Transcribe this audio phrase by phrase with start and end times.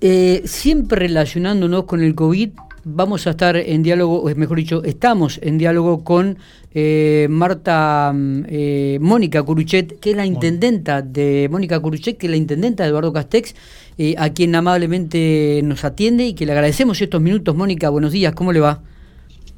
[0.00, 2.50] Eh, siempre relacionándonos con el COVID,
[2.84, 6.38] vamos a estar en diálogo, o mejor dicho, estamos en diálogo con
[6.72, 12.30] eh, Marta mm, eh, Mónica Curuchet, que es la intendenta de Mónica Curuchet, que es
[12.30, 13.54] la intendenta de Eduardo Castex,
[13.98, 17.54] eh, a quien amablemente nos atiende y que le agradecemos estos minutos.
[17.56, 18.82] Mónica, buenos días, ¿cómo le va?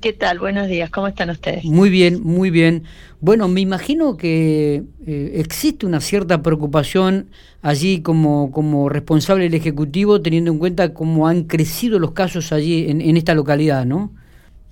[0.02, 0.40] ¿Qué tal?
[0.40, 1.64] Buenos días, ¿cómo están ustedes?
[1.64, 2.82] Muy bien, muy bien.
[3.20, 7.30] Bueno, me imagino que eh, existe una cierta preocupación
[7.62, 12.90] allí como, como responsable del Ejecutivo, teniendo en cuenta cómo han crecido los casos allí
[12.90, 14.10] en, en esta localidad, ¿no?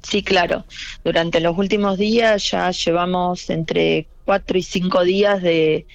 [0.03, 0.65] Sí, claro.
[1.05, 5.87] Durante los últimos días ya llevamos entre cuatro y cinco días de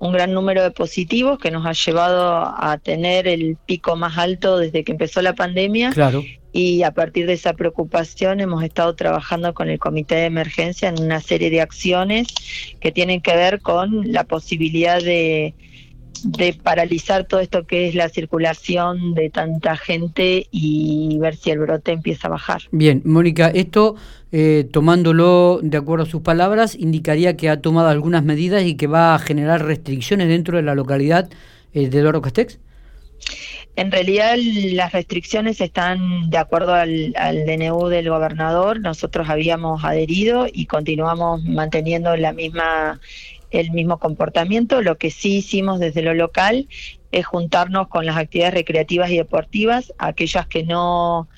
[0.00, 4.58] un gran número de positivos que nos ha llevado a tener el pico más alto
[4.58, 5.92] desde que empezó la pandemia.
[5.92, 6.24] Claro.
[6.52, 11.00] Y a partir de esa preocupación hemos estado trabajando con el Comité de Emergencia en
[11.00, 12.28] una serie de acciones
[12.80, 15.54] que tienen que ver con la posibilidad de
[16.24, 21.60] de paralizar todo esto que es la circulación de tanta gente y ver si el
[21.60, 22.62] brote empieza a bajar.
[22.70, 23.96] Bien, Mónica, esto,
[24.32, 28.86] eh, tomándolo de acuerdo a sus palabras, indicaría que ha tomado algunas medidas y que
[28.86, 31.30] va a generar restricciones dentro de la localidad
[31.72, 32.58] eh, de Eduardo Castex.
[33.76, 38.80] En realidad las restricciones están de acuerdo al, al, DNU del gobernador.
[38.80, 43.00] Nosotros habíamos adherido y continuamos manteniendo la misma
[43.50, 44.82] el mismo comportamiento.
[44.82, 46.68] Lo que sí hicimos desde lo local
[47.12, 51.28] es juntarnos con las actividades recreativas y deportivas, aquellas que no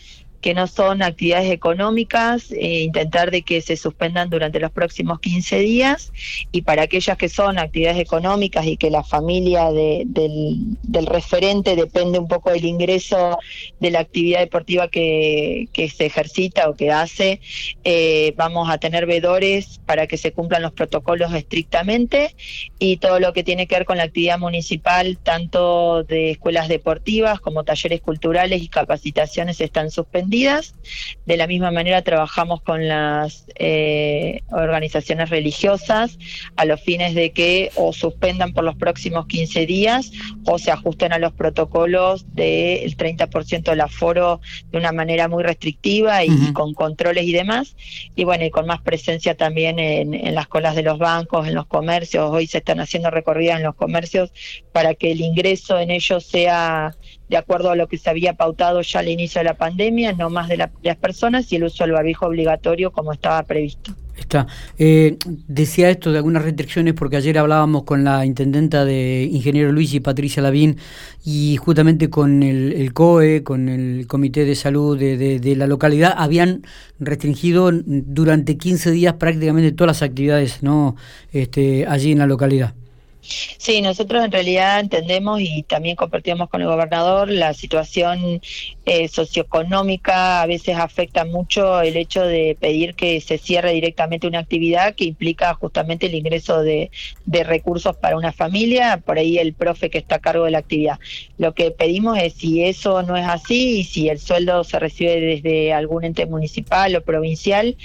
[0.43, 5.61] que no son actividades económicas, e intentar de que se suspendan durante los próximos 15
[5.61, 6.13] días
[6.51, 12.19] y para aquellas que son actividades económicas y que la familia de, del, referente depende
[12.19, 13.39] un poco del ingreso
[13.79, 17.41] de la actividad deportiva que, que se ejercita o que hace,
[17.85, 22.35] eh, vamos a tener vedores para que se cumplan los protocolos estrictamente
[22.81, 27.39] y todo lo que tiene que ver con la actividad municipal, tanto de escuelas deportivas
[27.39, 34.41] como talleres culturales y capacitaciones están suspendidos de la misma manera trabajamos con las eh,
[34.51, 36.19] organizaciones religiosas
[36.57, 40.11] a los fines de que o suspendan por los próximos 15 días
[40.47, 44.41] o se ajusten a los protocolos del 30% del aforo
[44.71, 46.53] de una manera muy restrictiva y, uh -huh.
[46.55, 47.77] con controles y demás.
[48.17, 51.55] Y bueno, y con más presencia también en, en las colas de los bancos, en
[51.55, 52.31] los comercios.
[52.31, 54.33] Hoy se están haciendo recorridas en los comercios
[54.73, 56.97] para que el ingreso en ellos sea
[57.33, 60.29] de acuerdo a lo que se había pautado ya al inicio de la pandemia, no
[60.29, 63.95] más de la, las personas y el uso del barbijo obligatorio como estaba previsto.
[64.15, 64.47] Está.
[64.79, 69.95] Eh, decía esto de algunas restricciones porque ayer hablábamos con la intendenta de Ingeniero Luis
[69.95, 70.77] y Patricia Lavín
[71.25, 75.67] y justamente con el, el COE, con el Comité de Salud de, de, de, la
[75.67, 76.61] localidad, habían
[77.01, 80.97] restringido durante 15 días prácticamente todas las actividades no
[81.33, 82.75] este, allí en la localidad.
[83.23, 88.41] Sí, nosotros en realidad entendemos y también compartimos con el gobernador la situación
[88.85, 94.41] eh, socioeconómica a veces afecta mucho el hecho de pedir que se cierre directamente una
[94.41, 96.91] actividad que implica justamente el ingreso de,
[97.27, 100.99] recursos para una familia, por ahí el profe que está a cargo de la actividad.
[101.39, 105.21] Lo que pedimos es si eso no es así y si el sueldo se recibe
[105.21, 107.77] desde algún ente municipal o provincial,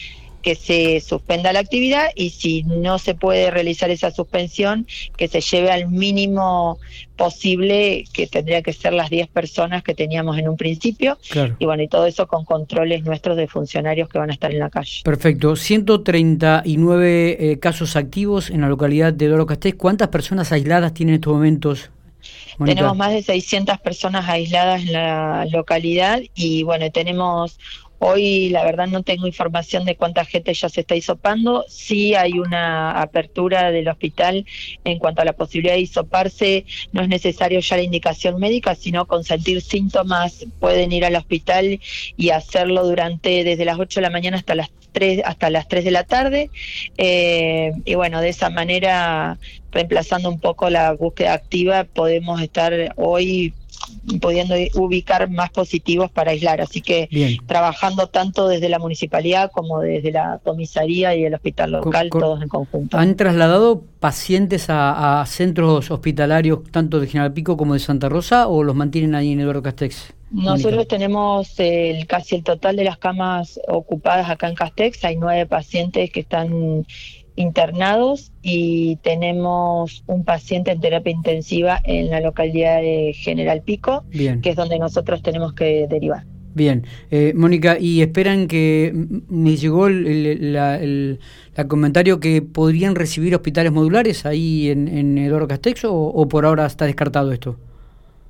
[0.41, 4.87] que se suspenda la actividad y si no se puede realizar esa suspensión,
[5.17, 6.79] que se lleve al mínimo
[7.15, 11.17] posible, que tendría que ser las 10 personas que teníamos en un principio.
[11.29, 11.55] Claro.
[11.59, 14.59] Y bueno, y todo eso con controles nuestros de funcionarios que van a estar en
[14.59, 15.01] la calle.
[15.03, 15.55] Perfecto.
[15.55, 19.75] 139 eh, casos activos en la localidad de Doro Castés.
[19.75, 21.89] ¿Cuántas personas aisladas tienen en estos momentos?
[22.63, 27.59] Tenemos más de 600 personas aisladas en la localidad y bueno, tenemos
[27.99, 31.65] Hoy la verdad no tengo información de cuánta gente ya se está hisopando.
[31.67, 34.45] Sí hay una apertura del hospital
[34.83, 36.65] en cuanto a la posibilidad de hisoparse.
[36.91, 41.79] No es necesario ya la indicación médica, sino con sentir síntomas pueden ir al hospital
[42.17, 45.85] y hacerlo durante desde las 8 de la mañana hasta las 3, hasta las 3
[45.85, 46.49] de la tarde.
[46.97, 49.37] Eh, y bueno, de esa manera,
[49.71, 53.53] reemplazando un poco la búsqueda activa, podemos estar hoy
[54.21, 56.61] pudiendo ubicar más positivos para aislar.
[56.61, 57.37] Así que Bien.
[57.45, 62.49] trabajando tanto desde la municipalidad como desde la comisaría y el hospital local, todos en
[62.49, 62.97] conjunto.
[62.97, 68.47] ¿Han trasladado pacientes a, a, centros hospitalarios tanto de General Pico como de Santa Rosa
[68.47, 70.13] o los mantienen ahí en Eduardo Castex?
[70.29, 70.89] Nosotros Mónica.
[70.89, 75.03] tenemos el, casi el total de las camas ocupadas acá en Castex.
[75.05, 76.85] Hay nueve pacientes que están
[77.37, 84.41] internados y tenemos un paciente en terapia intensiva en la localidad de General Pico, Bien.
[84.41, 86.25] que es donde nosotros tenemos que derivar.
[86.53, 88.91] Bien, eh, Mónica, ¿y esperan que
[89.29, 91.19] me llegó el, el, la, el,
[91.55, 96.45] el, comentario que podrían recibir hospitales modulares ahí en, en Eduardo Castex o, o por
[96.45, 97.57] ahora está descartado esto?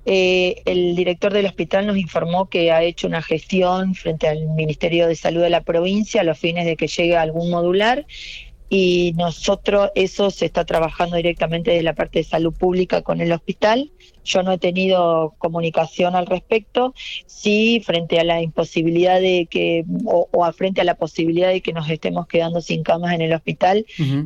[0.09, 5.05] eh, el director del hospital nos informó que ha hecho una gestión frente al Ministerio
[5.05, 8.05] de Salud de la provincia a los fines de que llegue algún modular
[8.69, 13.31] y nosotros eso se está trabajando directamente desde la parte de salud pública con el
[13.31, 13.91] hospital.
[14.25, 16.93] Yo no he tenido comunicación al respecto.
[17.27, 21.71] Sí, frente a la imposibilidad de que, o, a frente a la posibilidad de que
[21.71, 23.85] nos estemos quedando sin camas en el hospital,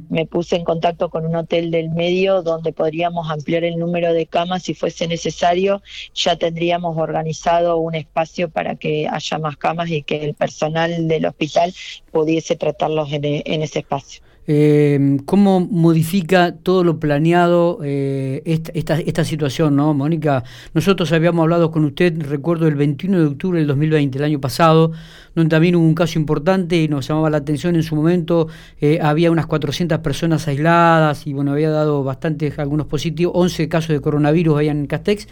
[0.10, 4.26] me puse en contacto con un hotel del medio donde podríamos ampliar el número de
[4.26, 5.84] camas si fuese necesario.
[6.16, 11.28] Ya tendríamos organizado un espacio para que haya más camas y que el personal del
[11.28, 11.76] hospital
[12.12, 19.76] pudiese tratarlos en ese espacio eh, cómo modifica todo lo planeado eh, esta, esta, situación,
[19.76, 20.44] ¿no, Mónica?
[20.74, 24.92] Nosotros habíamos hablado con usted, recuerdo, el 21 de octubre del 2020, el año pasado,
[25.36, 28.48] donde también hubo un caso importante y nos llamaba la atención en su momento,
[28.80, 33.90] eh, había unas 400 personas aisladas y bueno, había dado bastantes, algunos positivos, 11 casos
[33.90, 35.28] de coronavirus allá en Castex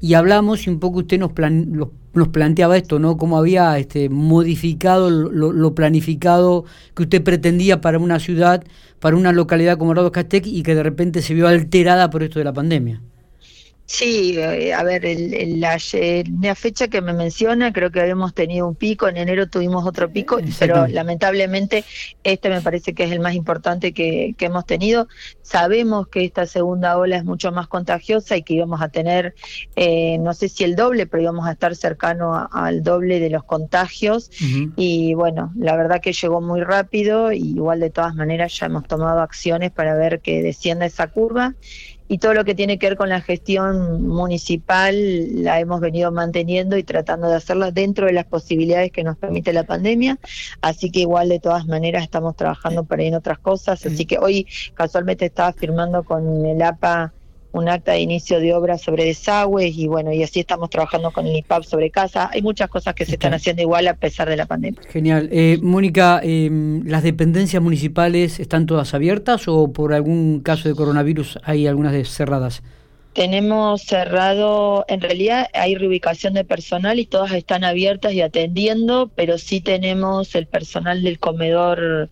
[0.00, 1.32] y hablamos y un poco usted nos,
[2.14, 3.16] nos planteaba esto, ¿no?
[3.16, 6.64] Cómo había este, modificado lo, planificado
[6.94, 8.64] que usted pretendía para una ciudad,
[9.00, 12.38] para una localidad como Rado Castec y que de repente se vio alterada por esto
[12.38, 13.00] de la pandemia.
[13.86, 15.78] Sí, eh, a ver, el, la,
[16.54, 20.38] fecha que me menciona, creo que habíamos tenido un pico, en enero tuvimos otro pico,
[20.58, 21.84] pero lamentablemente
[22.22, 25.08] este me parece que es el más importante que, hemos tenido.
[25.42, 29.34] Sabemos que esta segunda ola es mucho más contagiosa y que íbamos a tener,
[29.76, 33.44] eh, no sé si el doble, pero íbamos a estar cercano al doble de los
[33.44, 34.30] contagios.
[34.76, 38.86] Y bueno, la verdad que llegó muy rápido y igual de todas maneras ya hemos
[38.86, 41.54] tomado acciones para ver que descienda esa curva
[42.08, 46.76] y todo lo que tiene que ver con la gestión municipal la hemos venido manteniendo
[46.76, 50.18] y tratando de hacerla dentro de las posibilidades que nos permite la pandemia,
[50.60, 54.18] así que igual de todas maneras estamos trabajando para ir en otras cosas, así que
[54.18, 57.12] hoy casualmente estaba firmando con el APA
[57.54, 61.26] un acta de inicio de obra sobre desagües y bueno, y así estamos trabajando con
[61.26, 62.28] el IPAP sobre casa.
[62.32, 64.80] Hay muchas cosas que se están haciendo igual a pesar de la pandemia.
[64.90, 65.28] Genial.
[65.30, 71.38] Eh, Mónica, em, ¿las dependencias municipales están todas abiertas o por algún caso de coronavirus
[71.44, 72.62] hay algunas cerradas?
[73.12, 79.38] Tenemos cerrado, en realidad hay reubicación de personal y todas están abiertas y atendiendo, pero
[79.38, 82.10] sí tenemos el personal del comedor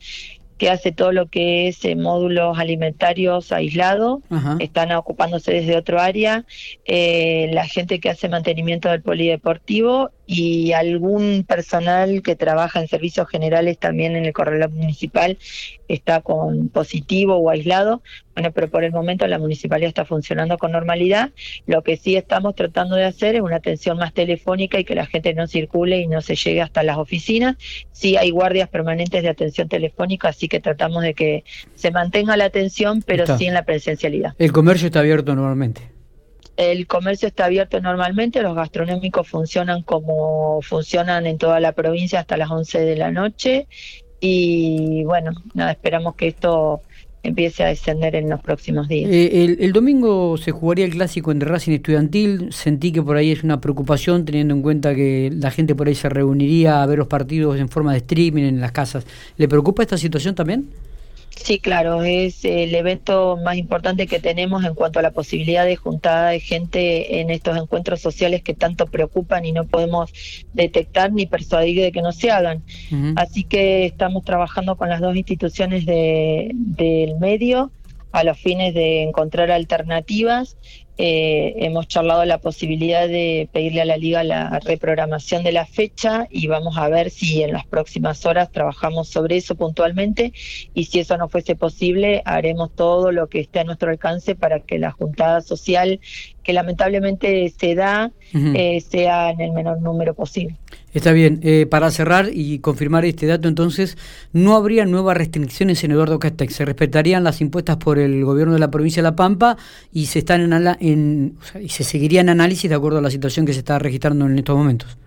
[0.59, 4.21] que hace todo lo que es eh, módulos alimentarios aislados,
[4.61, 6.45] están ocupándose desde otro área,
[6.85, 13.29] eh, la gente que hace mantenimiento del polideportivo y algún personal que trabaja en servicios
[13.29, 15.39] generales también en el correo municipal
[15.89, 18.03] está con positivo o aislado.
[18.35, 21.31] Bueno, pero por el momento la municipalidad está funcionando con normalidad.
[21.67, 25.07] Lo que sí estamos tratando de hacer es una atención más telefónica y que la
[25.07, 27.57] gente no circule y no se llegue hasta las oficinas.
[27.93, 31.45] Sí hay guardias permanentes de atención telefónica, así que tratamos de que
[31.75, 34.35] se mantenga la atención, pero sí en la presencialidad.
[34.39, 35.91] ¿El comercio está abierto normalmente?
[36.57, 42.37] El comercio está abierto normalmente, los gastronómicos funcionan como funcionan en toda la provincia hasta
[42.37, 43.67] las 11 de la noche
[44.21, 46.83] y bueno, nada, esperamos que esto
[47.23, 49.11] empiece a descender en los próximos días.
[49.13, 52.53] Eh, el, domingo se jugaría el clásico entre Racing Estudiantil.
[52.53, 55.95] Sentí que por ahí es una preocupación teniendo en cuenta que la gente por ahí
[55.95, 59.07] se reuniría a ver los partidos en forma de streaming en las casas.
[59.37, 60.67] ¿Le preocupa esta situación también?
[61.37, 65.77] Sí, claro, es el evento más importante que tenemos en cuanto a la posibilidad de
[65.77, 70.13] juntada de gente en estos encuentros sociales que tanto preocupan y no podemos
[70.53, 72.63] detectar ni persuadir de que no se hagan.
[73.17, 77.73] Así que estamos trabajando con las dos instituciones de, del medio
[78.13, 80.57] a los fines de encontrar alternativas.
[80.99, 86.29] Eh, hemos charlado la posibilidad de pedirle a la liga la reprogramación de la fecha
[86.31, 90.33] y vamos a ver si en las próximas horas trabajamos sobre eso puntualmente.
[90.75, 94.61] Y si eso no fuese posible haremos todo lo que esté a nuestro alcance para
[94.61, 95.99] que la juntada social
[96.43, 100.57] que lamentablemente se da eh, sea en el menor número posible.
[100.93, 101.41] Está bien.
[101.43, 103.97] Eh, para cerrar y confirmar este dato, entonces,
[104.33, 106.55] no habría nuevas restricciones en Eduardo Castex.
[106.55, 109.57] Se respetarían las impuestas por el gobierno de la provincia de La Pampa
[109.93, 113.55] y se están en, y se seguiría en análisis de acuerdo a la situación que
[113.55, 114.99] se está registrando en estos momentos.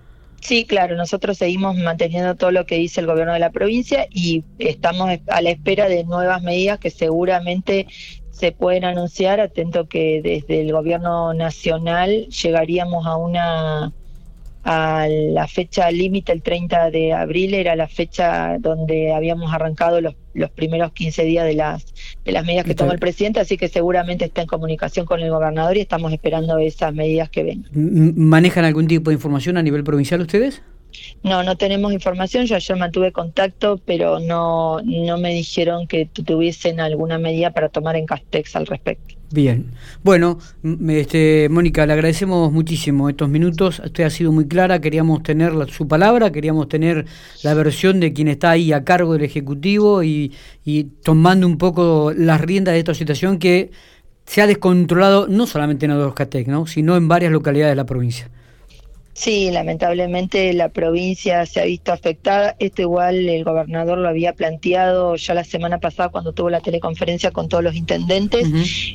[0.41, 4.43] Sí, claro, nosotros seguimos manteniendo todo lo que dice el gobierno de la provincia y
[4.59, 7.87] estamos a la espera de nuevas medidas que seguramente
[8.29, 13.93] se pueden anunciar, atento que desde el gobierno nacional llegaríamos a una
[14.65, 20.15] a la fecha límite, el 30 de abril, era la fecha donde habíamos arrancado los,
[20.33, 21.85] los primeros 15 días de las,
[22.25, 25.29] de las medidas que tomó el presidente, así que seguramente está en comunicación con el
[25.29, 27.67] gobernador y estamos esperando esas medidas que ven.
[27.73, 30.63] ¿Manejan algún tipo de información a nivel provincial ustedes?
[31.23, 32.45] No, no tenemos información.
[32.45, 37.95] Yo ayer mantuve contacto, pero no, no me dijeron que tuviesen alguna medida para tomar
[37.95, 39.15] en Castex al respecto.
[39.31, 39.71] Bien.
[40.03, 40.39] Bueno,
[40.87, 43.81] este, Mónica, le agradecemos muchísimo estos minutos.
[43.83, 44.79] Usted ha sido muy clara.
[44.79, 47.05] Queríamos tener su palabra, queríamos tener
[47.43, 50.31] la versión de quien está ahí a cargo del Ejecutivo y,
[51.03, 53.71] tomando un poco las riendas de esta situación que
[54.25, 56.65] se ha descontrolado no solamente en Castex, ¿no?
[56.65, 58.29] sino en varias localidades de la provincia.
[59.15, 62.57] Sí, lamentablemente la provincia se ha visto afectada.
[62.59, 67.31] Esto igual el gobernador lo había planteado ya la semana pasada cuando tuvo la teleconferencia
[67.31, 68.45] con todos los intendentes.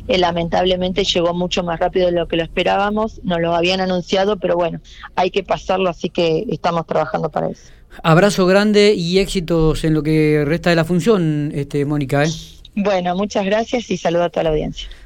[0.07, 3.23] Eh, lamentablemente llegó mucho más rápido de lo que lo esperábamos.
[3.25, 4.83] Nos lo habían anunciado, pero bueno,
[5.17, 7.73] hay que pasarlo, así que estamos trabajando para eso.
[8.03, 12.25] Abrazo grande y éxitos en lo que resta de la función, este, Mónica.
[12.25, 12.29] ¿eh?
[12.75, 14.91] Bueno, muchas gracias y saludo a toda la audiencia.